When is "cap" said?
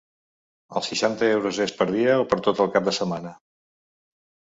2.77-2.87